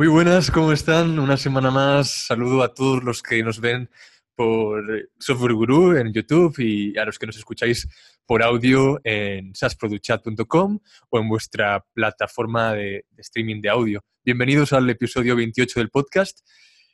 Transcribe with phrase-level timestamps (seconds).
[0.00, 1.18] Muy buenas, ¿cómo están?
[1.18, 2.24] Una semana más.
[2.24, 3.90] Saludo a todos los que nos ven
[4.34, 4.82] por
[5.18, 7.86] Software Guru en YouTube y a los que nos escucháis
[8.24, 10.78] por audio en sasproduchat.com
[11.10, 14.02] o en vuestra plataforma de, streaming de audio.
[14.24, 16.48] Bienvenidos al episodio 28 del podcast.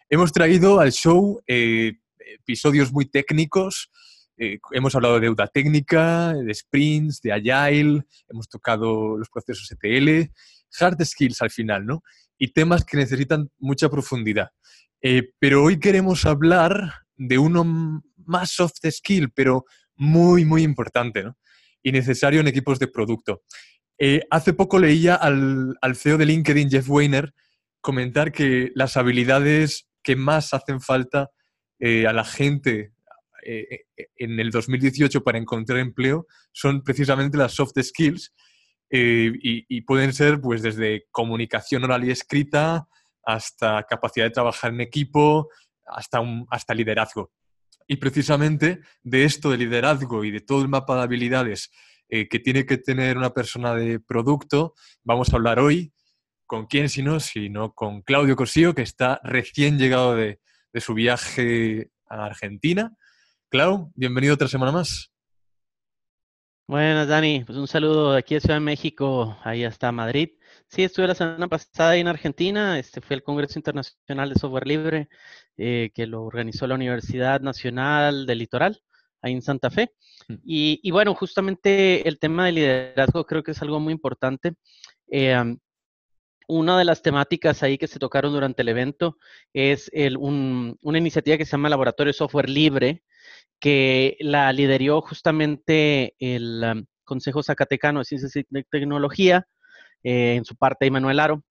[0.08, 3.88] Hemos traído al show eh, episodios muy técnicos.
[4.36, 10.28] Eh, hemos hablado de deuda técnica, de sprints, de agile, hemos tocado los procesos ETL,
[10.80, 12.02] hard skills al final, ¿no?
[12.38, 14.50] Y temas que necesitan mucha profundidad.
[15.02, 21.24] Eh, pero hoy queremos hablar de uno más soft skill, pero muy, muy importante
[21.82, 23.42] y necesario en equipos de producto.
[23.98, 27.32] Eh, hace poco leía al, al, CEO de LinkedIn, Jeff Weiner,
[27.80, 31.30] comentar que las habilidades que más hacen falta
[31.78, 32.92] eh, a la gente
[34.16, 38.34] en el 2018 para encontrar empleo son precisamente las soft skills
[38.90, 42.86] eh, y, pueden ser pues desde comunicación oral y escrita
[43.24, 45.48] hasta capacidad de trabajar en equipo,
[45.84, 46.20] hasta,
[46.50, 47.32] hasta liderazgo.
[47.88, 51.70] Y precisamente de esto de liderazgo y de todo el mapa de habilidades
[52.08, 55.92] eh, que tiene que tener una persona de producto, vamos a hablar hoy.
[56.46, 57.18] ¿Con quién si no?
[57.18, 60.38] Sino con Claudio Cosío, que está recién llegado de,
[60.72, 62.96] de su viaje a Argentina.
[63.48, 65.15] Clau, bienvenido otra semana más.
[66.68, 67.44] Buenas, Dani.
[67.44, 70.30] Pues un saludo de aquí de Ciudad de México, ahí hasta Madrid.
[70.66, 72.76] Sí, estuve la semana pasada ahí en Argentina.
[72.76, 75.08] Este fue el Congreso Internacional de Software Libre,
[75.56, 78.82] eh, que lo organizó la Universidad Nacional del Litoral,
[79.22, 79.92] ahí en Santa Fe.
[80.26, 80.34] Mm.
[80.44, 84.54] Y, bueno, justamente el tema del liderazgo creo que es algo muy importante.
[85.08, 85.56] Eh,
[86.46, 89.18] una de las temáticas ahí que se tocaron durante el evento
[89.52, 93.02] es una iniciativa que se llama Laboratorio Software Libre,
[93.58, 99.46] que la lideró justamente el um, Consejo Zacatecano de Ciencias y Tecnología,
[100.02, 101.42] eh, en su parte Manuel Aro.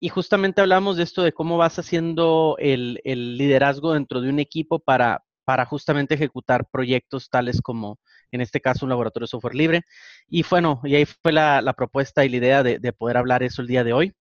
[0.00, 4.78] Y justamente hablamos de esto de cómo vas haciendo el, liderazgo dentro de un equipo
[4.78, 5.24] para,
[5.66, 7.98] justamente ejecutar proyectos tales como,
[8.30, 9.82] en este caso, un laboratorio de software libre.
[10.28, 13.68] Y bueno, y ahí fue la, propuesta y la idea de, poder hablar eso el
[13.68, 14.14] día de hoy.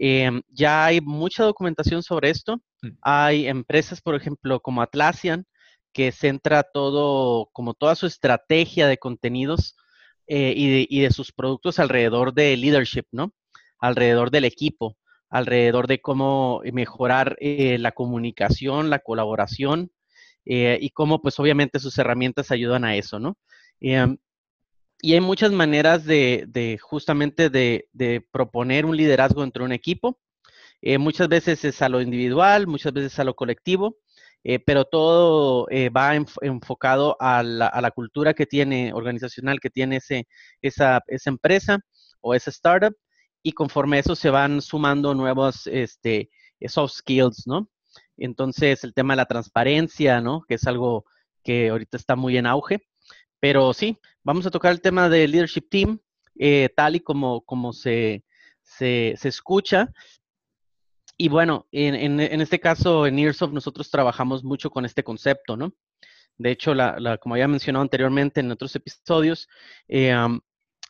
[0.00, 2.62] Em, ya hay mucha documentación sobre esto.
[2.82, 2.88] Mm.
[3.02, 5.44] Hay empresas, por ejemplo, como Atlassian,
[5.92, 9.76] que centra todo, como toda su estrategia de contenidos
[10.28, 13.32] eh, y, de, sus productos alrededor de leadership, ¿no?
[13.80, 14.96] Alrededor del equipo,
[15.30, 19.90] alrededor de cómo mejorar eh, la comunicación, la colaboración
[20.44, 23.36] eh, y cómo, pues obviamente sus herramientas ayudan a eso, ¿no?
[25.00, 30.18] Y hay muchas maneras de, justamente de, proponer un liderazgo entre un equipo.
[30.98, 33.98] muchas veces es a lo individual, muchas veces a lo colectivo.
[34.44, 40.26] Eh, pero todo eh, va enfocado a la, cultura que tiene organizacional, que tiene ese,
[40.62, 41.80] esa, esa, empresa
[42.20, 42.96] o esa startup,
[43.42, 46.30] y conforme eso se van sumando nuevos este,
[46.66, 47.68] soft skills, ¿no?
[48.16, 50.42] Entonces, el tema de la transparencia, ¿no?
[50.48, 51.04] Que es algo
[51.44, 52.80] que ahorita está muy en auge.
[53.40, 55.98] Pero sí, vamos a tocar el tema del leadership team,
[56.38, 58.24] eh, tal y como, como se,
[58.62, 59.92] se, se escucha,
[61.20, 65.74] y bueno, en, este caso, en Earsoft, nosotros trabajamos mucho con este concepto, ¿no?
[66.36, 69.48] De hecho, la, como había mencionado anteriormente en otros episodios,
[69.88, 70.14] eh,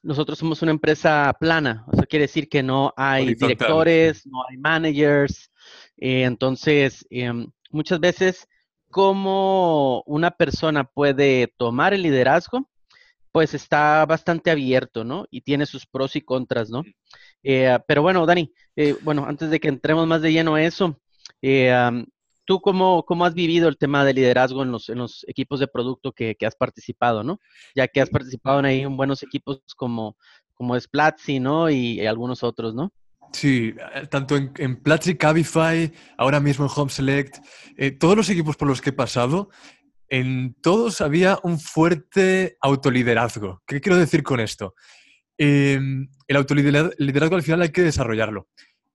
[0.03, 1.87] nosotros somos una empresa plana.
[1.91, 5.51] Eso quiere decir que no hay directores, no hay managers.
[5.97, 8.47] Eh, entonces, em, muchas veces,
[8.91, 12.69] cómo una persona puede tomar el liderazgo,
[13.33, 15.27] pues está bastante abierto, ¿no?
[15.31, 16.83] Y tiene sus pros y contras, ¿no?
[17.43, 20.99] Eh, pero bueno, Dani, eh, bueno, antes de que entremos más de lleno a eso,
[21.43, 21.73] eh,
[22.45, 25.69] ¿tú cómo, cómo, has vivido el tema de liderazgo en los, en los equipos de
[25.69, 27.39] producto que, has participado, ¿no?
[27.75, 30.17] Ya que has participado en ahí en buenos equipos como,
[30.55, 31.71] como Splatzi, ¿no?
[31.71, 32.93] Y, algunos otros, ¿no?
[33.33, 33.75] Sí,
[34.11, 37.37] tanto en, en Platzi, Cabify, ahora mismo en Home Select,
[37.99, 39.51] todos los equipos por los que he pasado,
[40.09, 43.63] en todos había un fuerte autoliderazgo.
[43.67, 44.75] ¿Qué quiero decir con esto?
[45.37, 48.49] Em, el autoliderazgo al final hay que desarrollarlo.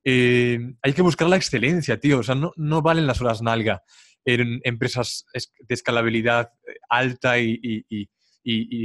[0.03, 2.19] Em, hay que buscar la excelencia, tío.
[2.19, 3.81] O sea, no, no valen las horas nalga
[4.25, 8.07] en empresas de escalabilidad eh, alta y,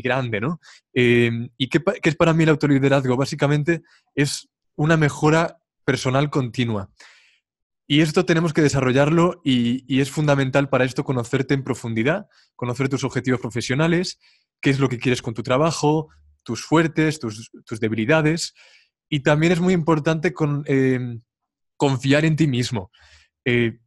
[0.03, 0.61] grande, ¿no?
[0.93, 3.17] Em, ¿Y qué, es para mí el autoliderazgo?
[3.17, 3.83] Básicamente
[4.15, 6.91] es una mejora personal continua.
[7.87, 13.03] Y esto tenemos que desarrollarlo y, es fundamental para esto conocerte en profundidad, conocer tus
[13.03, 14.21] objetivos profesionales,
[14.61, 16.09] qué es lo que quieres con tu trabajo,
[16.45, 18.55] tus fuertes, tus, debilidades.
[19.09, 20.33] Y también es muy importante
[20.67, 21.23] em,
[21.77, 22.93] confiar en ti mismo,
[23.45, 23.79] eh,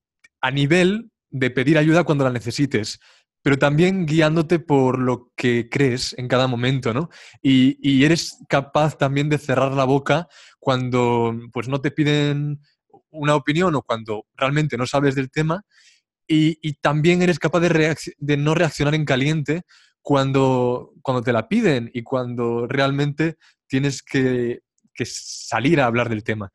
[0.41, 2.99] a nivel de pedir ayuda cuando la necesites,
[3.43, 7.09] pero también guiándote por lo que crees en cada momento, ¿no?
[7.41, 10.27] Y, eres capaz también de cerrar la boca
[10.59, 12.61] cuando pues, no te piden
[13.09, 15.63] una opinión o cuando realmente no sabes del tema
[16.27, 19.63] y, también eres capaz de, de, no reaccionar en caliente
[20.01, 23.37] cuando, cuando te la piden y cuando realmente
[23.67, 24.61] tienes que,
[24.94, 26.51] que salir a hablar del tema.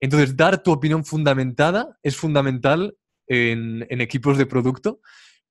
[0.00, 2.96] Entonces, dar tu opinión fundamentada es fundamental
[3.26, 5.00] en, en equipos de producto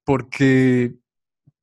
[0.03, 0.95] porque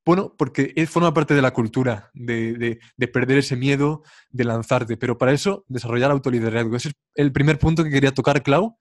[0.04, 2.80] bueno, porque forma parte de la cultura, de,
[3.12, 4.96] perder ese miedo, de lanzarte.
[4.96, 6.74] Pero para eso, desarrollar autoliderazgo.
[6.74, 8.78] Ese es el primer punto que quería tocar, Clau.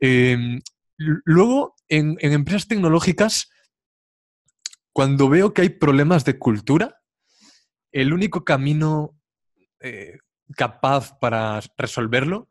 [0.00, 0.60] Em,
[0.96, 3.50] luego, en, empresas tecnológicas,
[4.92, 7.00] cuando veo que hay problemas de cultura,
[7.92, 9.16] el único camino
[9.80, 10.18] eh,
[10.56, 12.48] capaz para resolverlo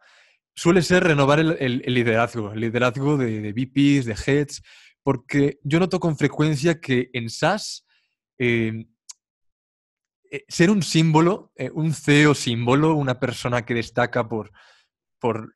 [0.55, 4.61] suele ser renovar el, liderazgo, el liderazgo de, de, VPs, de heads,
[5.05, 7.85] porque yo noto con frecuencia que en SaaS
[8.37, 8.85] Em,
[10.29, 14.51] eh, ser un símbolo, eh, un CEO símbolo, una persona que destaca por,
[15.19, 15.53] por,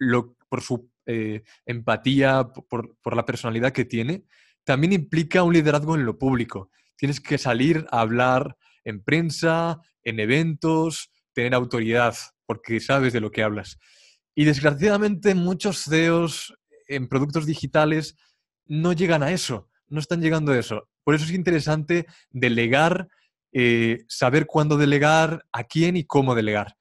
[0.62, 4.26] su eh, empatía, por, por, la personalidad que tiene,
[4.64, 6.72] también implica un liderazgo en lo público.
[6.96, 12.16] Tienes que salir a hablar en prensa, en eventos, tener autoridad,
[12.46, 13.78] porque sabes de lo que hablas.
[14.36, 16.54] Y desgraciadamente muchos CEOs
[16.88, 18.16] en productos digitales
[18.70, 20.88] no llegan a eso, no están llegando a eso.
[21.04, 23.10] Por eso es interesante delegar,
[23.52, 26.78] eh, saber cuándo delegar, a quién y cómo delegar.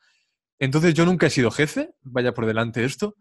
[0.61, 3.17] Entonces yo nunca he sido jefe, vaya por delante esto,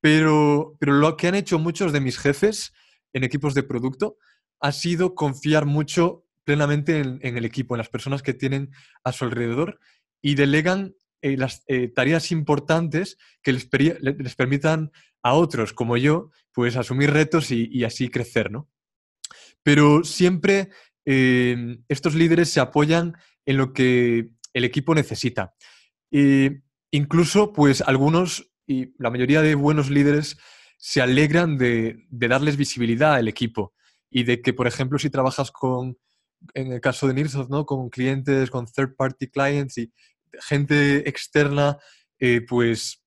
[0.00, 2.72] pero, pero lo que han hecho muchos de mis jefes
[3.14, 4.18] en equipos de producto
[4.60, 8.70] ha sido confiar mucho plenamente en, el equipo, en las personas que tienen
[9.02, 9.80] a su alrededor
[10.20, 14.92] y delegan eh, las eh, tareas importantes que les, permitan
[15.22, 18.68] a otros como yo, pues asumir retos y, así crecer, ¿no?
[19.62, 20.68] pero siempre
[21.06, 23.14] eh, estos líderes se apoyan
[23.46, 25.54] en lo que el equipo necesita.
[26.90, 30.36] incluso, pues algunos y la mayoría de buenos líderes
[30.76, 33.72] se alegran de, darles visibilidad al equipo
[34.10, 35.96] y de que, por ejemplo, si trabajas con,
[36.52, 37.64] en el caso de Nirsoft, ¿no?
[37.64, 39.90] con clientes, con third party clients y
[40.40, 41.78] gente externa,
[42.18, 43.02] eh, pues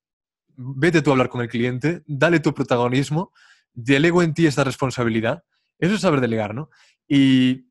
[0.55, 3.31] vete tú a hablar con el cliente, dale tu protagonismo,
[3.73, 5.43] delego en ti esta responsabilidad
[5.79, 6.69] eso es saber delegar, ¿no?
[7.07, 7.65] Y,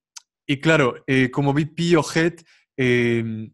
[0.63, 2.35] claro, eh, como VP o Head,
[2.77, 3.53] em,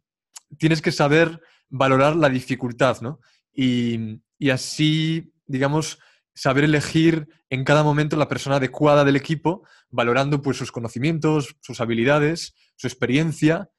[0.58, 3.20] tienes que saber valorar la dificultad, ¿no?
[3.54, 4.20] Y,
[4.50, 5.99] así, digamos,
[6.34, 11.81] saber elegir en cada momento la persona adecuada del equipo, valorando pues, sus conocimientos, sus
[11.81, 13.70] habilidades, su experiencia,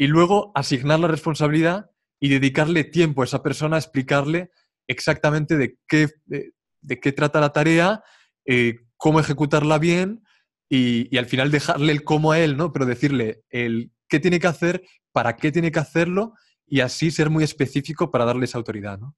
[0.00, 4.50] y luego asignar la responsabilidad y dedicarle tiempo a esa persona a explicarle
[4.88, 8.02] exactamente de qué, de, qué trata la tarea,
[8.46, 10.22] eh, cómo ejecutarla bien
[10.70, 12.72] y, al final dejarle el cómo a él, ¿no?
[12.72, 14.82] Pero decirle el qué tiene que hacer,
[15.12, 16.32] para qué tiene que hacerlo
[16.66, 19.14] y así ser muy específico para darle esa autoridad, ¿no?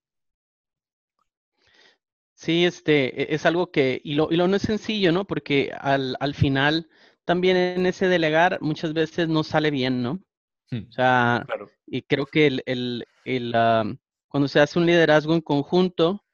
[2.34, 5.28] Sí, este, e, es algo que, y lo, y lo no es sencillo, ¿no?
[5.28, 6.88] Porque al, final
[7.24, 10.24] también en ese delegar muchas veces no sale bien, ¿no?
[10.72, 11.46] Hmm, o sea,
[11.86, 13.52] y creo que el, el,
[14.28, 16.24] cuando se hace un liderazgo en conjunto,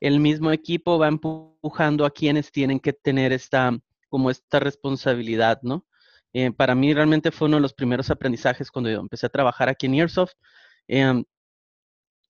[0.00, 3.76] el mismo equipo va empujando a quienes tienen que tener esta,
[4.10, 5.86] como esta responsabilidad, ¿no?
[6.34, 9.70] Eh, para mí realmente fue uno de los primeros aprendizajes cuando yo empecé a trabajar
[9.70, 10.34] aquí en Airsoft.
[10.86, 11.24] Em,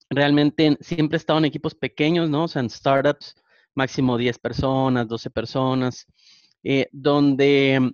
[0.08, 2.44] realmente siempre he estado en equipos pequeños, ¿no?
[2.44, 3.34] O sea, en startups,
[3.74, 6.06] máximo 10 personas, 12 personas,
[6.62, 7.92] eh, donde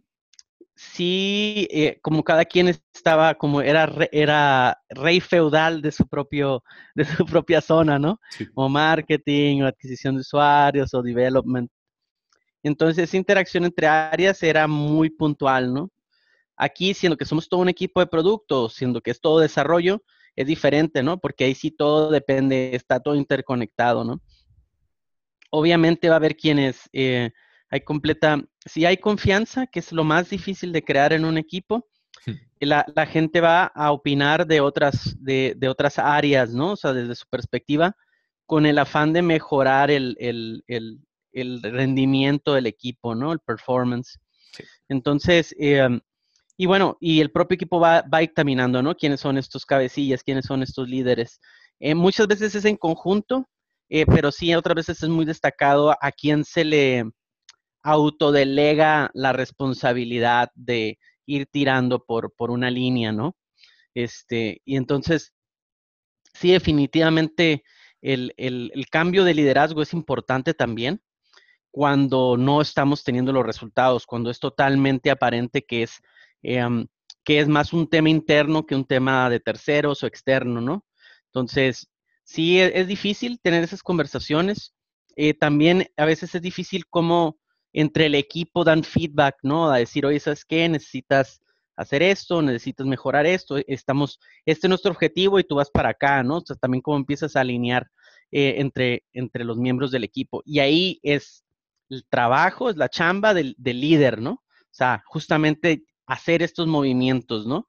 [0.91, 6.63] sí, eh, como cada quien estaba, como era, era rey feudal de su, propio,
[6.95, 8.21] de su propia zona, ¿no?
[8.55, 11.71] O marketing, o adquisición de usuarios, o development.
[12.63, 15.91] Entonces, esa interacción entre áreas era muy puntual, ¿no?
[16.57, 20.03] Aquí, siendo que somos todo un equipo de productos, siendo que es todo desarrollo,
[20.37, 21.19] es diferente, ¿no?
[21.19, 24.21] Porque ahí sí todo depende, está todo interconectado, ¿no?
[25.51, 27.31] Obviamente va a haber quienes eh,
[27.73, 31.89] hay completa, si hay confianza, que es lo más difícil de crear en un equipo,
[32.61, 36.73] la, la gente va a opinar de otras, de, de, otras áreas, ¿no?
[36.73, 37.97] O sea, desde su perspectiva,
[38.45, 41.01] con el afán de mejorar el, el, el,
[41.33, 43.33] el rendimiento del equipo, ¿no?
[43.33, 44.21] El performance.
[44.91, 45.89] Entonces, eh,
[46.59, 48.95] y bueno, y el propio equipo va, va dictaminando, ¿no?
[48.95, 50.23] ¿Quiénes son estos cabecillas?
[50.23, 51.41] ¿Quiénes son estos líderes?
[51.81, 53.49] Eh, muchas veces es en conjunto,
[53.89, 57.05] eh, pero sí, otras veces es muy destacado a quién se le,
[57.83, 63.37] autodelega la responsabilidad de ir tirando por, por una línea, ¿no?
[63.95, 65.33] Este, y entonces,
[66.35, 67.65] sí, definitivamente
[68.01, 68.33] el,
[68.91, 71.01] cambio de liderazgo es importante también
[71.71, 76.01] cuando no estamos teniendo los resultados, cuando es totalmente aparente que es,
[76.43, 76.87] em,
[77.25, 80.85] que es más un tema interno que un tema de terceros o externo, ¿no?
[81.27, 81.89] Entonces,
[82.25, 84.75] sí, es, es difícil tener esas conversaciones.
[85.17, 87.39] eh, también a veces es difícil como
[87.73, 89.71] entre el equipo dan feedback, ¿no?
[89.71, 90.69] A decir, oye, ¿sabes qué?
[90.69, 91.41] Necesitas
[91.77, 96.23] hacer esto, necesitas mejorar esto, estamos, este es nuestro objetivo y tú vas para acá,
[96.23, 96.39] ¿no?
[96.39, 97.91] O sea, también como empiezas a alinear
[98.31, 100.43] eh, entre, entre los miembros del equipo.
[100.45, 101.45] Y ahí es
[101.89, 104.33] el trabajo, es la chamba del, del líder, ¿no?
[104.33, 107.69] O sea, justamente hacer estos movimientos, ¿no?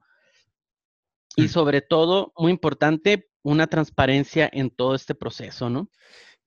[1.36, 1.50] Y mm.
[1.50, 5.89] sobre todo, muy importante, una transparencia en todo este proceso, ¿no?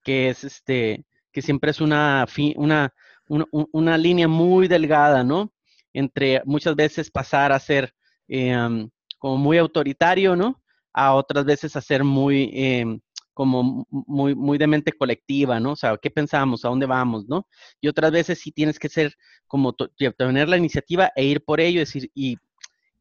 [0.03, 2.95] Que es este, que siempre es una, una,
[3.29, 5.53] una, línea muy delgada, ¿no?
[5.93, 7.95] Entre muchas veces pasar a ser
[8.29, 10.63] em, como muy autoritario, ¿no?
[10.93, 13.01] A otras veces a ser muy, em,
[13.35, 15.73] como muy, muy de mente colectiva, ¿no?
[15.73, 16.65] O sea, ¿qué pensamos?
[16.65, 17.27] ¿A dónde vamos?
[17.29, 17.47] ¿No?
[17.81, 19.15] Y otras veces sí tienes que ser
[19.47, 22.39] como tener la iniciativa e ir por ello, decir, y,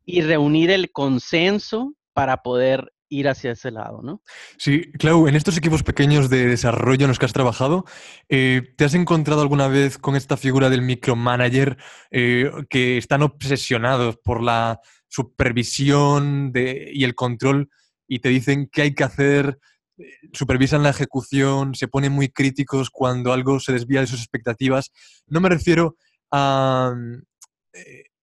[0.06, 4.22] y reunir el consenso para poder ir hacia ese lado, ¿no?
[4.58, 7.86] Sí, Clau, en estos equipos pequeños de desarrollo en los que has trabajado,
[8.30, 11.78] eh, ¿te has encontrado alguna vez con esta figura del micromanager
[12.12, 17.70] eh, que están obsesionados por la supervisión y el control
[18.08, 19.60] y te dicen qué hay que hacer,
[19.98, 24.92] eh, supervisan la ejecución, se ponen muy críticos cuando algo se desvía de sus expectativas?
[25.28, 25.96] No me refiero
[26.32, 26.94] a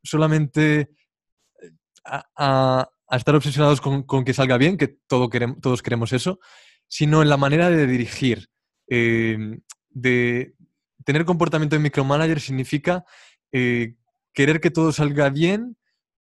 [0.02, 0.88] solamente
[2.04, 6.40] a a estar obsesionados con, que salga bien, que todo queremos, todos queremos eso,
[6.88, 8.48] sino en la manera de dirigir.
[8.88, 9.58] Eh,
[9.90, 10.54] de
[11.04, 13.04] tener comportamiento de micromanager significa
[13.52, 13.94] eh,
[14.32, 15.76] querer que todo salga bien,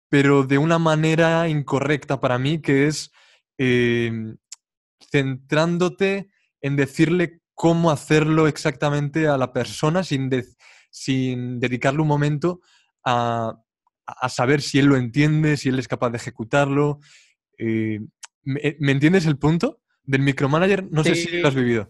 [0.08, 3.12] pero de una manera incorrecta para mí, que es
[3.58, 4.34] eh,
[5.10, 10.30] centrándote en decirle cómo hacerlo exactamente a la persona sin,
[10.90, 12.60] sin dedicarle un momento
[13.04, 13.56] a
[14.12, 17.00] a saber si él lo entiende, si él es capaz de ejecutarlo.
[17.58, 18.00] Eh,
[18.44, 20.84] ¿me, entiendes el punto del micromanager?
[20.90, 21.88] No sé si lo has vivido.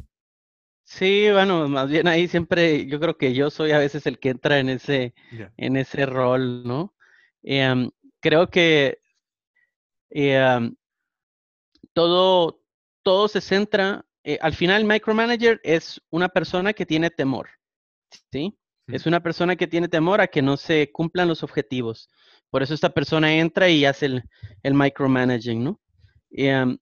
[0.84, 4.30] Sí, bueno, más bien ahí siempre yo creo que yo soy a veces el que
[4.30, 5.14] entra en ese,
[5.56, 6.94] en ese rol, ¿no?
[7.42, 8.98] Em, creo que
[10.10, 10.74] em,
[11.92, 12.62] todo,
[13.02, 17.48] todo se centra, eh, al final micromanager es una persona que tiene temor,
[18.30, 18.56] ¿sí?
[18.88, 22.08] Es una persona que tiene temor a que no se cumplan los objetivos.
[22.50, 24.22] Por eso esta persona entra y hace
[24.62, 25.80] el, micromanaging, ¿no?
[26.30, 26.78] Em,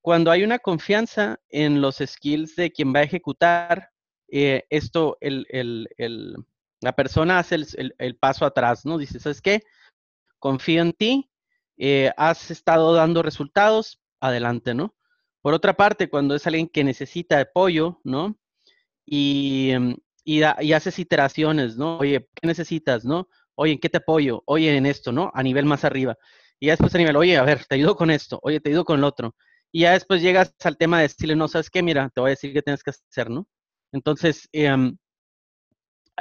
[0.00, 3.90] cuando hay una confianza en los skills de quien va a ejecutar,
[4.28, 7.56] eh, esto, la persona hace
[7.98, 8.98] el, paso atrás, ¿no?
[8.98, 9.62] Dice, ¿sabes qué?
[10.38, 11.30] Confío en ti,
[11.78, 14.94] eh, has estado dando resultados, adelante, ¿no?
[15.42, 18.36] Por otra parte, cuando es alguien que necesita apoyo, ¿no?
[19.06, 21.98] Y, em, y, haces iteraciones, ¿no?
[21.98, 23.28] Oye, ¿qué necesitas, no?
[23.54, 24.42] Oye, ¿en qué te apoyo?
[24.46, 25.30] Oye, en esto, ¿no?
[25.34, 26.16] A nivel más arriba.
[26.58, 28.84] Y ya después a nivel, oye, a ver, te ayudo con esto, oye, te ayudo
[28.84, 29.36] con el otro.
[29.70, 31.82] Y ya después llegas al tema de decirle, no, ¿sabes qué?
[31.82, 33.46] Mira, te voy a decir qué tienes que hacer, ¿no?
[33.92, 34.96] Entonces, em,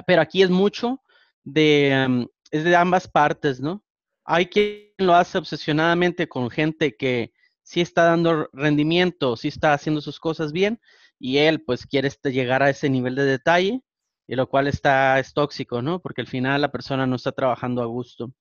[0.06, 1.02] pero aquí es mucho
[1.44, 3.84] de, em, es de ambas partes, ¿no?
[4.26, 7.34] Hay quien lo hace obsesionadamente con gente que
[7.64, 10.80] sí está dando rendimiento, sí está haciendo sus cosas bien,
[11.20, 13.82] y él pues quiere este, llegar a ese nivel de detalle,
[14.28, 16.02] y lo cual está, es tóxico, ¿no?
[16.02, 18.32] Porque al final la persona no está trabajando a gusto.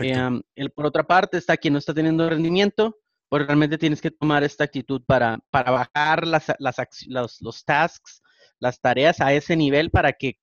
[0.00, 4.10] Eh, el, por otra parte, está quien no está teniendo rendimiento, pues realmente tienes que
[4.10, 8.22] tomar esta actitud para, para bajar las, las, los, los tasks,
[8.58, 10.38] las tareas a ese nivel para que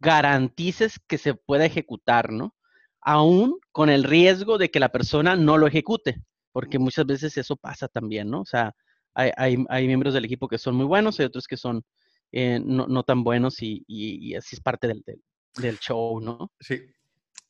[0.00, 2.54] garantices que se pueda ejecutar, ¿no?
[3.00, 7.56] Aún con el riesgo de que la persona no lo ejecute, porque muchas veces eso
[7.56, 8.42] pasa también, ¿no?
[8.42, 8.74] O sea,
[9.14, 11.82] hay, hay, hay miembros del equipo que son muy buenos y otros que son
[12.32, 15.02] eh, no, tan buenos y, así es parte del,
[15.56, 16.52] del, show, ¿no?
[16.60, 16.80] Sí.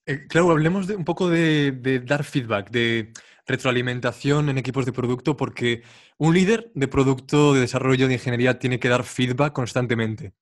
[0.06, 3.12] Eh, claro, hablemos de, un poco de, dar feedback, de
[3.46, 5.82] retroalimentación en equipos de producto, porque
[6.18, 10.32] un líder de producto, de desarrollo, de ingeniería tiene que dar feedback constantemente.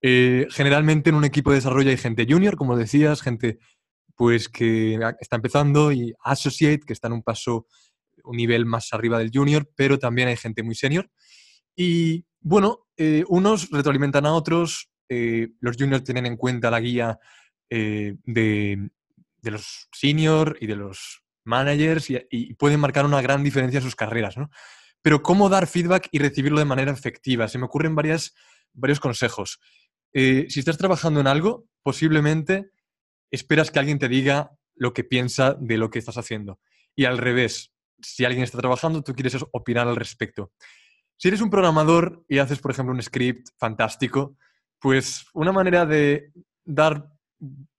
[0.00, 3.58] Eh, generalmente en un equipo de desarrollo hay gente junior, como decías, gente
[4.16, 7.66] pues que está empezando y associate, que está en un paso,
[8.24, 11.10] un nivel más arriba del junior, pero también hay gente muy senior.
[11.74, 17.18] Y bueno, eh, unos retroalimentan a otros, eh, los juniors tienen en cuenta la guía
[17.68, 18.90] eh, de,
[19.42, 24.36] los seniors y de los managers y, pueden marcar una gran diferencia en sus carreras,
[24.36, 24.50] ¿no?
[25.02, 27.48] Pero ¿cómo dar feedback y recibirlo de manera efectiva?
[27.48, 28.30] Se me ocurren varios
[29.00, 29.58] consejos.
[30.14, 32.70] si estás trabajando en algo, posiblemente
[33.32, 36.60] esperas que alguien te diga lo que piensa de lo que estás haciendo.
[36.94, 40.52] Y al revés, si alguien está trabajando, tú quieres opinar al respecto.
[41.16, 44.36] Si eres un programador y haces, por ejemplo, un script fantástico,
[44.80, 46.32] pues una manera de
[46.64, 47.08] dar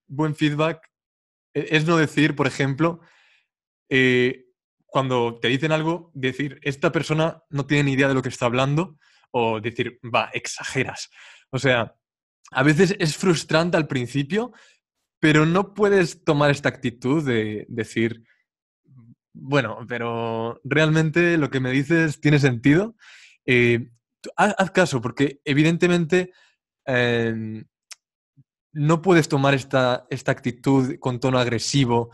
[0.07, 0.89] buen feedback
[1.53, 3.01] e, es no decir, por ejemplo,
[3.89, 4.45] eh,
[4.85, 8.45] cuando te dicen algo, decir, esta persona no tiene ni idea de lo que está
[8.45, 8.97] hablando
[9.31, 11.09] o decir, va, exageras.
[11.49, 11.95] O sea,
[12.51, 14.53] a veces es frustrante al principio,
[15.19, 18.23] pero no puedes tomar esta actitud de decir,
[19.33, 22.95] bueno, pero realmente lo que me dices tiene sentido.
[23.45, 23.89] Eh,
[24.35, 26.31] haz, caso, porque evidentemente
[26.85, 27.65] em,
[28.71, 32.11] no puedes tomar esta, esta, actitud con tono agresivo,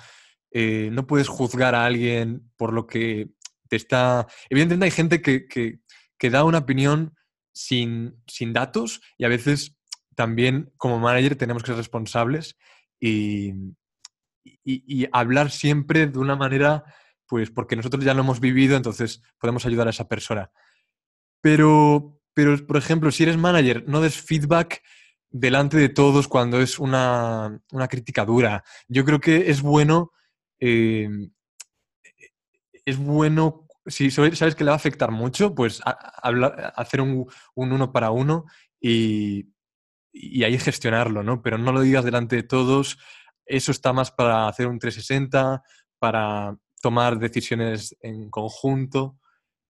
[0.52, 3.30] eh, no puedes juzgar a alguien por lo que
[3.68, 4.28] te está...
[4.50, 7.16] Evidentemente hay gente que, que, da una opinión
[7.54, 9.78] sin, sin, datos y a veces
[10.16, 12.58] también como manager tenemos que ser responsables
[13.00, 13.54] y,
[14.64, 16.84] y, hablar siempre de una manera,
[17.26, 20.52] pues porque nosotros ya lo hemos vivido, entonces podemos ayudar a esa persona.
[21.42, 24.82] Pero, pero por ejemplo, si eres manager, no des feedback
[25.30, 28.64] delante de todos cuando es una, una crítica dura.
[28.88, 30.12] Yo creo que es bueno
[30.60, 31.08] eh,
[32.86, 38.12] es bueno, si sabes que le va a afectar mucho, pues hacer un, uno para
[38.12, 38.46] uno
[38.80, 39.48] y,
[40.44, 41.42] ahí gestionarlo, ¿no?
[41.42, 42.98] Pero no lo digas delante de todos.
[43.46, 45.64] Eso está más para hacer un 360,
[46.00, 49.18] para tomar decisiones en conjunto.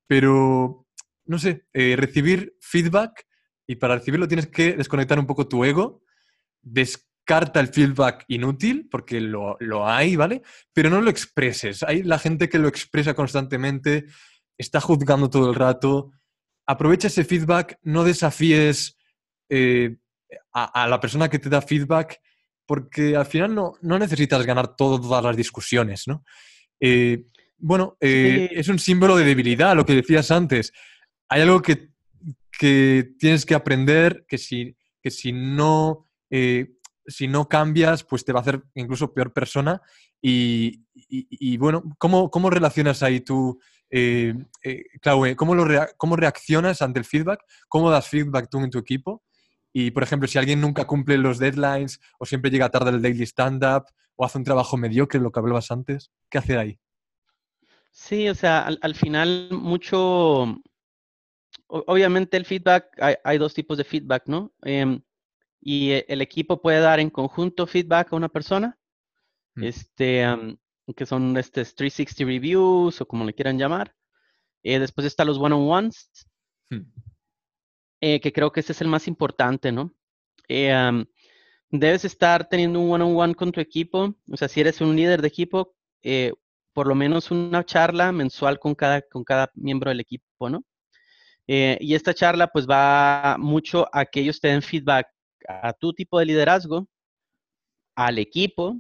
[0.08, 0.88] Pero,
[1.30, 3.28] no sé, eh, recibir feedback
[3.68, 6.02] y para recibirlo tienes que desconectar un poco tu ego,
[7.24, 10.42] carta el feedback inútil, porque lo, hay, ¿vale?
[10.74, 11.84] Pero no lo expreses.
[11.84, 14.06] Hay la gente que lo expresa constantemente,
[14.58, 16.12] está juzgando todo el rato.
[16.66, 18.98] Aprovecha ese feedback, no desafíes
[19.50, 19.98] eh,
[20.52, 22.20] a, la persona que te da feedback,
[22.66, 26.24] porque al final no, necesitas ganar todas las discusiones, ¿no?
[26.80, 27.26] Eh,
[27.60, 30.74] bueno, eh, es un símbolo de debilidad, lo que decías antes.
[31.30, 31.90] Hay algo que,
[32.60, 36.06] tienes que aprender, que si, que si no
[37.10, 39.82] si no cambias, pues te va a hacer incluso peor persona.
[40.22, 43.60] Y, bueno, ¿cómo, ¿cómo, relacionas ahí tú,
[43.90, 44.34] eh,
[44.64, 44.86] eh
[45.36, 45.66] ¿cómo, lo
[45.98, 47.42] ¿cómo reaccionas ante el feedback?
[47.68, 49.24] ¿Cómo das feedback tú en tu equipo?
[49.72, 53.24] Y, por ejemplo, si alguien nunca cumple los deadlines o siempre llega tarde al daily
[53.26, 56.80] stand-up o hace un trabajo mediocre, lo que hablabas antes, ¿qué hacer ahí?
[57.92, 60.62] Sí, o sea, al, final mucho,
[61.70, 64.52] obviamente el feedback, hay, dos tipos de feedback, ¿no?
[64.64, 65.02] Em,
[65.62, 68.78] y eh, el equipo puede dar en conjunto feedback a una persona,
[69.56, 69.64] mm.
[69.64, 70.26] este,
[70.96, 73.96] que son este 360 reviews o como le quieran llamar.
[74.64, 76.10] Eh, después están los one-on-ones,
[76.70, 76.82] hmm.
[78.02, 79.94] eh, que creo que ese es el más importante, ¿no?
[81.72, 85.28] debes estar teniendo un one-on-one con tu equipo, o sea, si eres un líder de
[85.28, 85.76] equipo,
[86.74, 90.64] por lo menos una charla mensual con cada, con cada miembro del equipo, ¿no?
[91.52, 95.08] Y esta charla pues va mucho a que ellos te den feedback
[95.48, 96.88] a tu tipo de liderazgo,
[97.96, 98.80] al equipo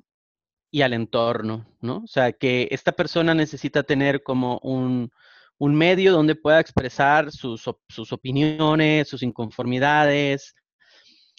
[0.71, 1.97] y al entorno, ¿no?
[2.03, 5.11] O sea, que esta persona necesita tener como un,
[5.59, 7.67] medio donde pueda expresar sus,
[8.11, 10.55] opiniones, sus inconformidades,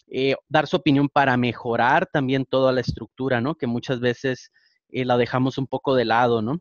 [0.08, 3.54] eh, dar su opinión para mejorar también toda la estructura, ¿no?
[3.54, 4.50] Que muchas veces
[4.88, 6.60] eh, la dejamos un poco de lado, ¿no?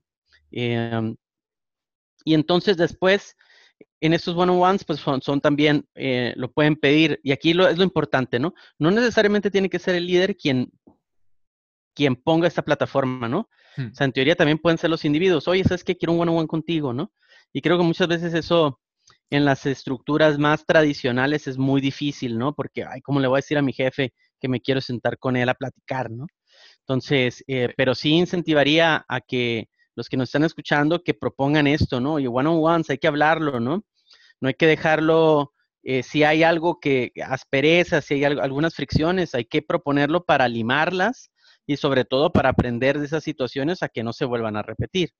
[0.51, 1.15] Em,
[2.23, 3.35] y entonces después
[4.01, 7.83] en estos one-on-ones, pues son, también, eh, lo pueden pedir, y aquí lo, es lo
[7.83, 8.53] importante, ¿no?
[8.77, 10.71] No necesariamente tiene que ser el líder quien,
[11.93, 13.49] quien ponga esta plataforma, ¿no?
[13.75, 13.87] Hmm.
[13.91, 15.97] O sea, en teoría también pueden ser los individuos, oye, ¿sabes qué?
[15.97, 17.11] Quiero un one-on-one contigo, ¿no?
[17.51, 18.79] Y creo que muchas veces eso
[19.29, 22.53] en las estructuras más tradicionales es muy difícil, ¿no?
[22.53, 25.35] Porque, ay, ¿cómo le voy a decir a mi jefe que me quiero sentar con
[25.35, 26.27] él a platicar, ¿no?
[26.79, 31.99] Entonces, eh, pero sí incentivaría a que los que nos están escuchando que propongan esto,
[31.99, 32.19] ¿no?
[32.19, 33.83] Y one-on-ones, hay que hablarlo, ¿no?
[34.41, 39.45] No hay que dejarlo, eh, si hay algo que aspereza, si hay algunas fricciones, hay
[39.45, 41.31] que proponerlo para limarlas
[41.65, 45.11] y sobre todo para aprender de esas situaciones a que no se vuelvan a repetir.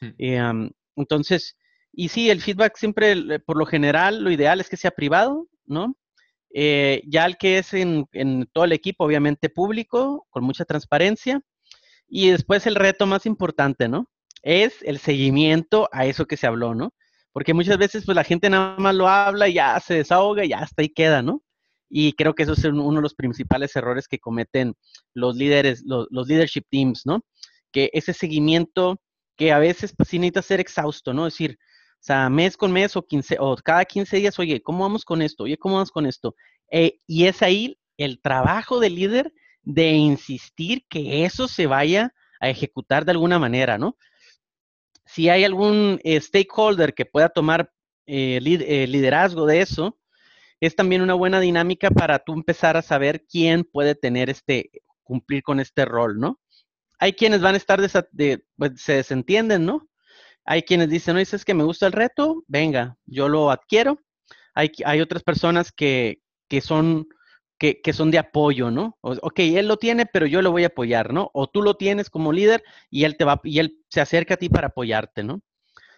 [0.00, 0.10] Hmm.
[0.18, 1.56] Eh, entonces,
[1.92, 5.96] y sí, el feedback siempre, por lo general, lo ideal es que sea privado, ¿no?
[6.54, 11.40] Eh, ya el que es en, en, todo el equipo, obviamente público, con mucha transparencia.
[12.08, 14.08] Y después el reto más importante, ¿no?
[14.42, 16.94] es el seguimiento a eso que se habló, ¿no?
[17.32, 20.48] Porque muchas veces pues la gente nada más lo habla y ya se desahoga y
[20.48, 21.42] ya hasta ahí queda, ¿no?
[21.88, 24.74] Y creo que eso es uno de los principales errores que cometen
[25.14, 27.20] los líderes, los, leadership teams, ¿no?
[27.72, 29.00] Que ese seguimiento
[29.36, 31.26] que a veces pues sí necesita ser exhausto, ¿no?
[31.26, 31.58] Es decir,
[31.94, 35.22] o sea, mes con mes o, 15, o cada 15 días, oye, ¿cómo vamos con
[35.22, 35.44] esto?
[35.44, 36.34] Oye, ¿cómo vamos con esto?
[36.70, 39.32] Eh, y es ahí el trabajo del líder
[39.68, 43.96] de insistir que eso se vaya a ejecutar de alguna manera, ¿no?
[45.08, 47.72] si hay algún eh, stakeholder que pueda tomar
[48.06, 49.98] eh, eh, liderazgo de eso,
[50.60, 54.70] es también una buena dinámica para tú empezar a saber quién puede tener este,
[55.02, 56.38] cumplir con este rol, ¿no?
[56.98, 57.80] Hay quienes van a estar,
[58.12, 59.88] de, pues, se desentienden, ¿no?
[60.44, 63.98] Hay quienes dicen, no, dices que me gusta el reto, venga, yo lo adquiero.
[64.54, 67.08] hay, hay otras personas que, que son
[67.58, 68.96] que, son de apoyo, ¿no?
[69.02, 71.30] ok, él lo tiene, pero yo lo voy a apoyar, ¿no?
[71.34, 74.36] O tú lo tienes como líder y él te va, y él se acerca a
[74.36, 75.42] ti para apoyarte, ¿no?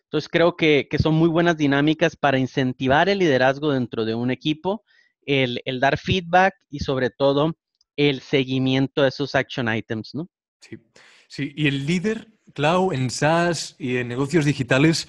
[0.05, 4.85] Entonces creo que, son muy buenas dinámicas para incentivar el liderazgo dentro de un equipo,
[5.25, 7.55] el, dar feedback y sobre todo
[7.95, 10.29] el seguimiento de esos action items, ¿no?
[10.61, 10.79] Sí,
[11.29, 11.53] sí.
[11.55, 15.07] Y el líder, Clau, en SaaS y en negocios digitales,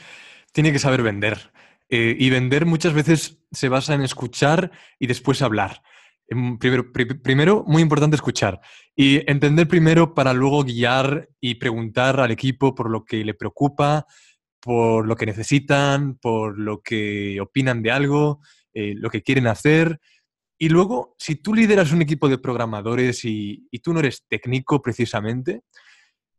[0.51, 1.51] tiene que saber vender.
[1.89, 5.81] Eh, y vender muchas veces se basa en escuchar y después hablar.
[6.31, 8.61] Em, primero, muy importante escuchar
[8.95, 14.05] y entender primero para luego guiar y preguntar al equipo por lo que le preocupa,
[14.61, 18.39] por lo que necesitan, por lo que opinan de algo,
[18.73, 19.99] eh, lo que quieren hacer.
[20.57, 24.81] Y luego, si tú lideras un equipo de programadores y, y tú no eres técnico
[24.81, 25.63] precisamente,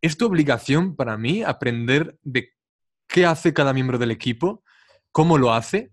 [0.01, 2.55] es tu obligación para mí aprender de
[3.07, 4.65] qué hace cada miembro del equipo,
[5.11, 5.93] cómo lo hace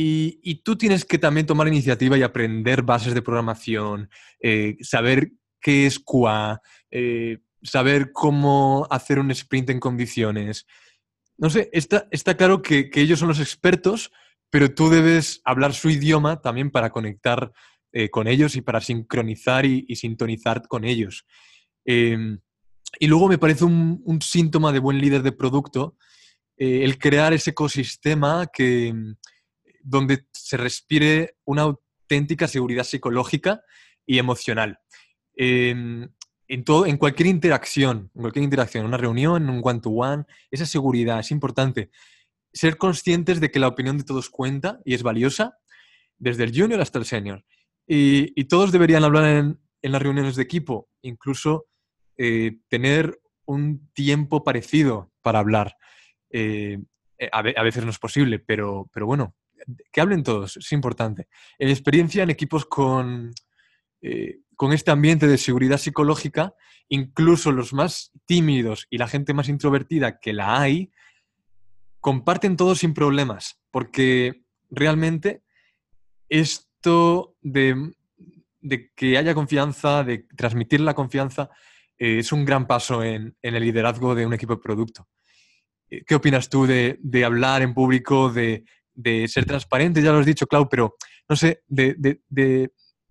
[0.00, 4.08] y, tú tienes que también tomar iniciativa y aprender bases de programación,
[4.38, 10.66] eh, saber qué es QA, eh, saber cómo hacer un sprint en condiciones.
[11.36, 14.12] No sé, está, está claro que, ellos son los expertos,
[14.50, 17.50] pero tú debes hablar su idioma también para conectar
[17.90, 21.26] eh, con ellos y para sincronizar y, sintonizar con ellos.
[21.84, 22.38] Em,
[23.00, 25.96] y luego me parece un, un, síntoma de buen líder de producto
[26.56, 28.92] el crear ese ecosistema que
[29.82, 33.62] donde se respire una auténtica seguridad psicológica
[34.06, 34.78] y emocional.
[35.34, 36.14] En,
[36.64, 41.90] todo, en cualquier interacción, en cualquier interacción, una reunión, un one-to-one, esa seguridad es importante.
[42.52, 45.58] Ser conscientes de que la opinión de todos cuenta y es valiosa,
[46.18, 47.44] desde el junior hasta el senior.
[47.86, 51.66] Y, todos deberían hablar en, las reuniones de equipo, incluso
[52.16, 55.76] eh, tener un tiempo parecido para hablar.
[56.30, 56.78] Eh,
[57.18, 59.34] eh, a, veces no es posible, pero, pero bueno,
[59.92, 61.28] que hablen todos, es importante.
[61.58, 63.32] En experiencia en equipos con,
[64.00, 66.54] eh, con este ambiente de seguridad psicológica,
[66.88, 70.90] incluso los más tímidos y la gente más introvertida que la hay,
[72.00, 75.42] comparten todos sin problemas, porque realmente
[76.28, 77.92] esto de,
[78.94, 81.50] que haya confianza, de transmitir la confianza,
[81.98, 85.08] eh, es un gran paso en, el liderazgo de un equipo de producto.
[85.90, 88.64] Eh, ¿Qué opinas tú de, de hablar en público, de
[88.98, 90.96] de ser transparente, ya lo has dicho, Clau, pero
[91.28, 92.20] no sé, de,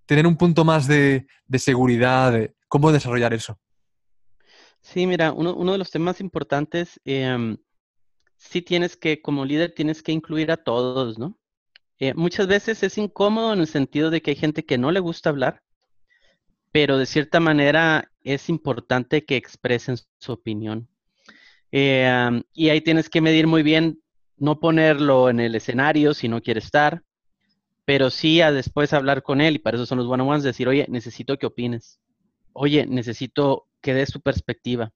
[0.05, 1.25] tener un punto más de,
[1.57, 3.57] seguridad, de cómo desarrollar eso.
[4.81, 7.57] Sí, mira, uno, de los temas importantes, eh,
[8.35, 11.39] sí tienes que, como líder, tienes que incluir a todos, ¿no?
[11.99, 14.99] Eh, muchas veces es incómodo en el sentido de que hay gente que no le
[14.99, 15.63] gusta hablar,
[16.71, 20.89] pero de cierta manera es importante que expresen su opinión.
[21.71, 24.01] Eh, y ahí tienes que medir muy bien
[24.37, 27.03] no ponerlo en el escenario si no quiere estar,
[27.85, 30.85] pero sí a después hablar con él, y para eso son los one-on-ones, decir, oye,
[30.89, 31.99] necesito que opines.
[32.53, 34.91] Oye, necesito que des tu perspectiva.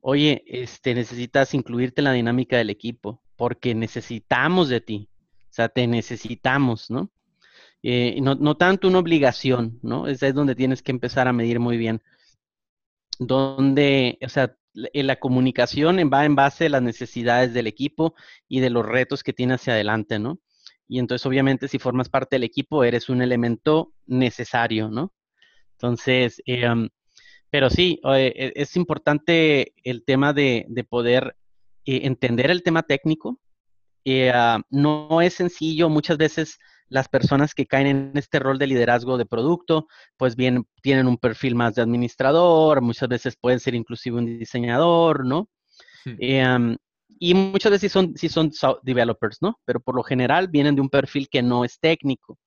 [0.00, 5.08] Oye, este, necesitas incluirte en la dinámica del equipo, porque necesitamos de ti.
[5.50, 7.10] O sea, te necesitamos, ¿no?
[7.82, 10.06] Eh, no, no, tanto una obligación, ¿no?
[10.06, 12.02] Esa es donde tienes que empezar a medir muy bien.
[13.18, 14.56] Donde, o sea,
[14.92, 18.14] la comunicación va en base a las necesidades del equipo
[18.48, 20.40] y de los retos que tiene hacia adelante, ¿no?
[20.88, 25.12] Y entonces, obviamente, si formas parte del equipo, eres un elemento necesario, ¿no?
[25.72, 26.88] Entonces, em,
[27.50, 31.36] pero sí, e, es importante el tema de, poder
[31.84, 33.40] eh, entender el tema técnico.
[34.04, 38.66] Eh, ah, no es sencillo, muchas veces las personas que caen en este rol de
[38.66, 43.74] liderazgo de producto, pues bien, tienen un perfil más de administrador, muchas veces pueden ser
[43.74, 45.48] inclusive un diseñador, ¿no?
[46.04, 46.76] Em,
[47.18, 49.58] y muchas veces sí son, son developers, ¿no?
[49.64, 52.38] Pero por lo general vienen de un perfil que no es técnico.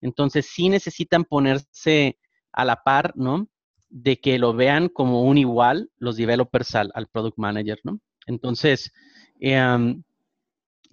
[0.00, 2.18] Entonces sí necesitan ponerse
[2.52, 3.48] a la par, ¿no?
[3.88, 8.00] De que lo vean como un igual los developers al, product manager, ¿no?
[8.26, 8.92] Entonces,
[9.40, 10.02] em,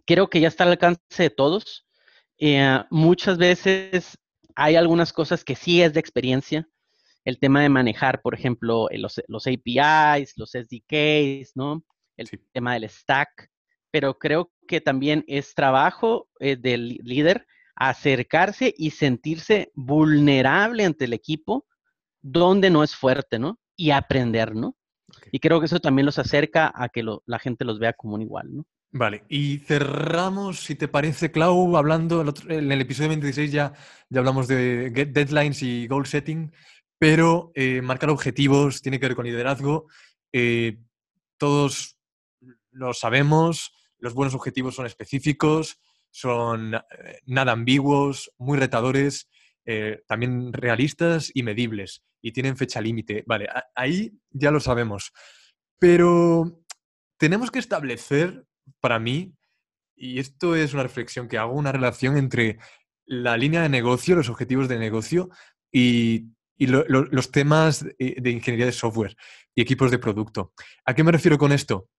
[0.05, 1.87] creo que ya está al alcance de todos.
[2.39, 4.17] Eh, muchas veces
[4.56, 6.67] hay algunas cosas que sí es de experiencia.
[7.26, 11.84] El tema de manejar, por ejemplo, eh, los, APIs, los SDKs, ¿no?
[12.15, 13.50] El tema del stack.
[13.91, 17.45] Pero creo que también es trabajo eh, del líder
[17.76, 21.67] acercarse y sentirse vulnerable ante el equipo
[22.21, 23.60] donde no es fuerte, ¿no?
[23.76, 24.76] Y aprender, ¿no?
[25.32, 28.21] Y creo que eso también los acerca a que la gente los vea como un
[28.23, 28.65] igual, ¿no?
[28.91, 33.73] Vale, y cerramos, si te parece, Clau, hablando, en el episodio 26 ya,
[34.10, 36.52] ya hablamos de deadlines y goal setting,
[36.97, 39.88] pero eh, marcar objetivos tiene que ver con liderazgo.
[40.32, 40.78] Eh,
[41.38, 41.97] todos
[42.71, 46.82] lo sabemos, los buenos objetivos son específicos, son eh,
[47.26, 49.30] nada ambiguos, muy retadores,
[50.08, 53.26] también realistas y medibles, y tienen fecha límite.
[53.28, 55.12] Vale, ahí ya lo sabemos.
[55.78, 56.63] Pero
[57.17, 58.46] tenemos que establecer,
[58.88, 59.34] para mí,
[59.97, 62.58] y esto es una reflexión que hago, una relación entre
[63.06, 65.30] la línea de negocio, los objetivos de negocio
[65.69, 69.17] y, los temas de ingeniería de software
[69.54, 70.54] y equipos de producto.
[70.86, 71.89] ¿A qué me refiero con esto?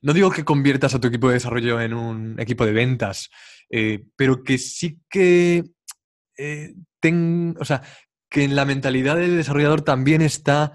[0.00, 3.28] No digo que conviertas a tu equipo de desarrollo en un equipo de ventas,
[3.68, 5.64] eh, pero que sí que
[6.38, 6.72] eh,
[7.58, 7.82] o sea,
[8.30, 10.72] que en la mentalidad del desarrollador también está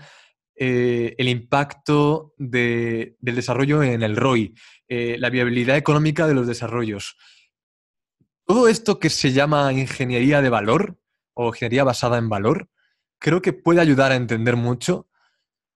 [0.63, 4.53] eh, el impacto del desarrollo en el ROI,
[4.87, 7.17] la viabilidad económica de los desarrollos.
[8.45, 10.99] Todo esto que se llama ingeniería de valor
[11.33, 12.69] o ingeniería basada en valor,
[13.17, 15.07] creo que puede ayudar a entender mucho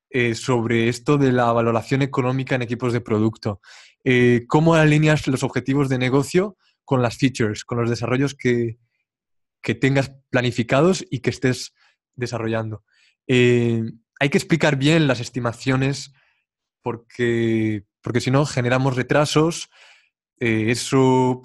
[0.10, 3.60] eh, sobre esto de la valoración económica en equipos de producto.
[4.04, 8.78] Eh, ¿Cómo alineas los objetivos de negocio con las features, con los desarrollos que,
[9.82, 11.74] tengas planificados y que estés
[12.15, 12.84] desarrollando?
[13.28, 13.84] Eh,
[14.19, 16.13] hay que explicar bien las estimaciones
[16.82, 19.69] porque, porque si no generamos retrasos.
[20.38, 21.41] eso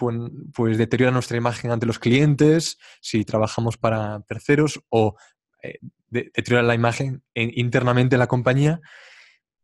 [0.54, 5.16] pues, deteriora nuestra imagen ante los clientes si trabajamos para terceros o
[6.11, 8.80] deteriora la imagen internamente de la compañía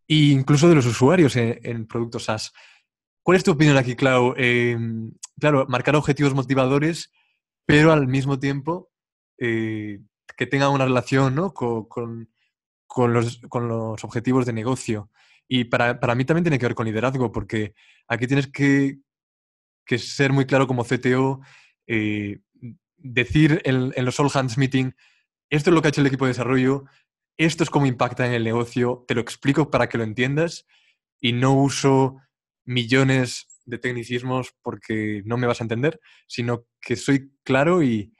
[0.08, 2.52] e incluso de los usuarios en, productos SaaS.
[3.22, 4.34] ¿Cuál es tu opinión aquí, Clau?
[4.36, 7.12] Em, claro, marcar objetivos motivadores,
[7.64, 8.90] pero al mismo tiempo
[9.38, 9.98] eh,
[10.36, 12.30] que tengan una relación con,
[13.12, 15.10] los, objetivos de negocio.
[15.48, 17.74] Y para, mí también tiene que ver con liderazgo, porque
[18.08, 18.98] aquí tienes que,
[19.98, 21.40] ser muy claro como CTO,
[21.86, 22.40] eh,
[22.96, 24.92] decir en, en, los All Hands Meeting,
[25.50, 26.84] esto es lo que ha hecho el equipo de desarrollo,
[27.38, 30.66] esto es cómo impacta en el negocio, te lo explico para que lo entiendas
[31.20, 32.16] y no uso
[32.64, 38.12] millones de tecnicismos porque no me vas a entender, sino que soy claro y,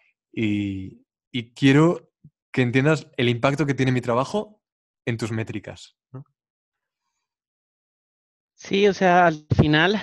[1.55, 2.13] quiero
[2.53, 4.61] que entiendas el impacto que tiene mi trabajo
[5.05, 5.97] en tus métricas.
[8.55, 10.03] Sí, o sea, al final,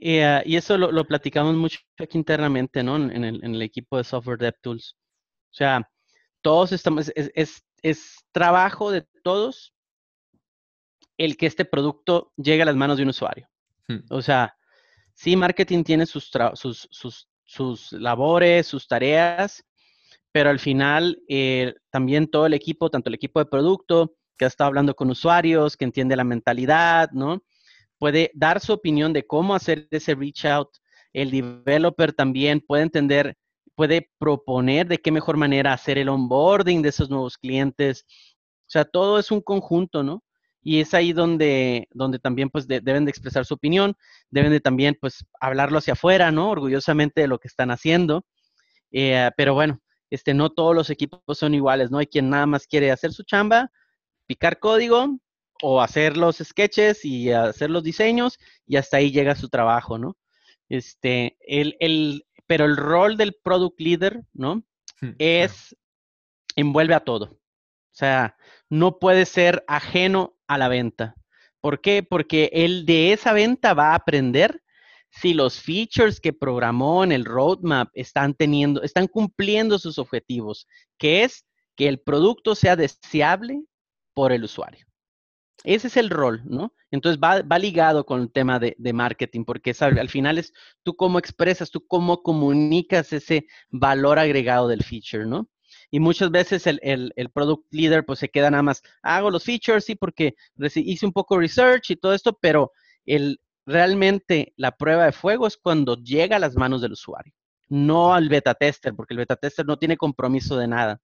[0.00, 2.96] eh, y eso lo, platicamos mucho aquí internamente, ¿no?
[2.96, 4.96] En el, en el equipo de Software DevTools.
[5.50, 5.86] O sea,
[6.40, 7.62] todos estamos, es,
[8.32, 9.74] trabajo de todos
[11.18, 13.48] el que este producto llegue a las manos de un usuario.
[13.86, 13.98] Hmm.
[14.10, 14.56] O sea,
[15.12, 19.64] sí, marketing tiene sus, sus, sus, labores, sus tareas,
[20.32, 24.48] pero al final eh, también todo el equipo, tanto el equipo de producto, que ha
[24.48, 27.42] estado hablando con usuarios, que entiende la mentalidad, ¿no?
[27.98, 30.70] Puede dar su opinión de cómo hacer ese reach out.
[31.12, 33.36] El developer también puede entender
[33.74, 38.04] puede proponer de qué mejor manera hacer el onboarding de esos nuevos clientes.
[38.62, 40.22] O sea, todo es un conjunto, ¿no?
[40.62, 43.96] Y es ahí donde, donde también pues deben de expresar su opinión,
[44.30, 46.50] deben de también pues hablarlo hacia afuera, ¿no?
[46.50, 48.24] Orgullosamente de lo que están haciendo.
[48.92, 49.80] Eh, pero bueno,
[50.12, 51.96] este, no todos los equipos son iguales, ¿no?
[51.96, 53.72] Hay quien nada más quiere hacer su chamba,
[54.26, 55.18] picar código
[55.62, 60.18] o hacer los sketches y hacer los diseños y hasta ahí llega su trabajo, ¿no?
[60.68, 64.62] Este, el, el, pero el rol del product leader, ¿no?
[65.18, 65.74] Es,
[66.56, 67.24] envuelve a todo.
[67.24, 68.36] O sea,
[68.68, 71.16] no puede ser ajeno a la venta.
[71.62, 72.02] ¿Por qué?
[72.02, 74.61] Porque él de esa venta va a aprender
[75.12, 80.66] si los features que programó en el roadmap están teniendo, están cumpliendo sus objetivos,
[80.98, 81.44] que es
[81.76, 83.62] que el producto sea deseable
[84.14, 84.86] por el usuario.
[85.64, 86.74] Ese es el rol, ¿no?
[86.90, 91.70] Entonces va, ligado con el tema de, marketing, porque al final es tú cómo expresas,
[91.70, 95.48] tú cómo comunicas ese valor agregado del feature, ¿no?
[95.90, 99.84] Y muchas veces el, el, product leader pues se queda nada más, hago los features,
[99.84, 100.34] sí, porque
[100.74, 102.72] hice un poco research y todo esto, pero
[103.06, 107.32] el, realmente la prueba de fuego es cuando llega a las manos del usuario,
[107.68, 111.00] no al beta tester, porque el beta tester no tiene compromiso de nada.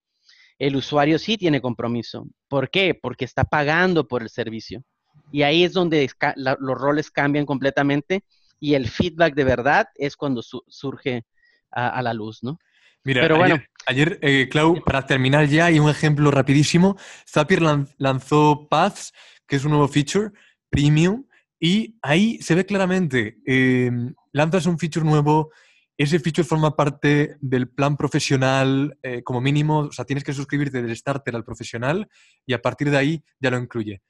[0.59, 2.27] El usuario sí tiene compromiso.
[2.49, 2.99] ¿Por qué?
[3.01, 4.83] Porque está pagando por el servicio.
[5.31, 8.25] Y ahí es donde los roles cambian completamente
[8.59, 11.25] y el feedback de verdad es cuando surge
[11.71, 12.59] a, la luz, ¿no?
[13.05, 17.63] Mira, Pero bueno, ayer, eh, Clau, para terminar ya, y un ejemplo rapidísimo, Zapier
[17.97, 19.13] lanzó Paths,
[19.47, 20.33] que es un nuevo feature
[20.71, 21.25] premium,
[21.61, 23.91] y ahí se ve claramente, eh,
[24.33, 25.51] lanzas un feature nuevo,
[25.97, 30.81] ese feature forma parte del plan profesional eh, como mínimo, o sea, tienes que suscribirte
[30.81, 32.09] del starter al profesional
[32.47, 34.01] y a partir de ahí ya lo incluye.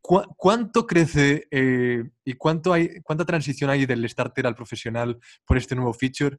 [0.00, 5.74] ¿Cuánto crece eh, y cuánto hay, cuánta transición hay del starter al profesional por este
[5.74, 6.38] nuevo feature?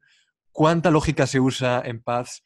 [0.50, 2.42] ¿Cuánta lógica se usa en Paths?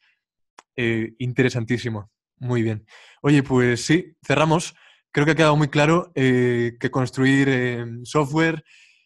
[0.75, 2.11] Eh, interesantísimo.
[2.37, 2.85] Muy bien.
[3.23, 4.75] Oye, pues sí, cerramos.
[5.15, 8.65] Creo que ha quedado muy claro que construir software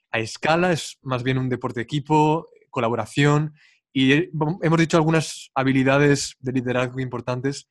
[0.09, 3.53] a escala es más bien un deporte de equipo, colaboración
[3.93, 4.31] y eh,
[4.63, 7.69] hemos dicho algunas habilidades de liderazgo importantes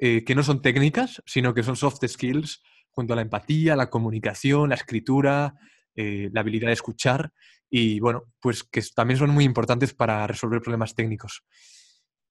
[0.00, 3.88] eh, que no son técnicas, sino que son soft skills, junto a la empatía, la
[3.90, 5.54] comunicación, la escritura,
[5.94, 7.32] eh, la habilidad de escuchar
[7.68, 11.44] y, bueno, pues que también son muy importantes para resolver problemas técnicos.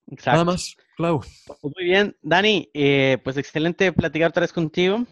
[0.06, 0.32] Exacto.
[0.32, 1.20] Nada más, Clau.
[1.20, 2.68] Pues muy bien, Dani,
[3.22, 5.06] pues excelente platicar otra vez contigo.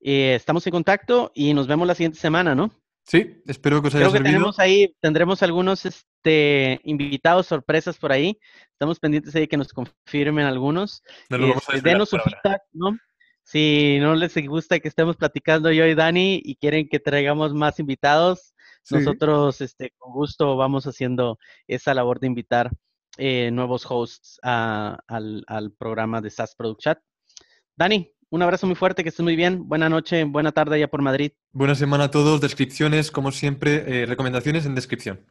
[0.00, 2.70] Estamos en contacto y nos vemos la siguiente semana, ¿no?
[3.08, 8.12] Sí, espero que os haya Creo que Tenemos ahí, tendremos algunos este, invitados sorpresas por
[8.12, 8.38] ahí.
[8.72, 11.02] Estamos pendientes ahí que nos confirmen algunos.
[11.30, 12.98] Este, denos su feedback, ¿no?
[13.44, 17.80] Si no les gusta que estemos platicando yo y Dani y quieren que traigamos más
[17.80, 18.52] invitados,
[18.90, 22.70] nosotros este, con gusto vamos haciendo esa labor de invitar
[23.16, 26.98] eh, nuevos hosts al, al, programa de SAS Product Chat.
[27.74, 29.68] Dani, un abrazo muy fuerte, que estés muy bien.
[29.68, 31.32] Buena noche, buena tarde allá por Madrid.
[31.52, 32.40] Buena semana a todos.
[32.40, 35.24] Descripciones, como siempre, eh, recomendaciones en descripción.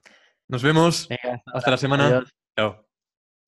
[0.47, 1.07] Nos vemos.
[1.53, 2.23] hasta, la semana.
[2.57, 2.86] Chao.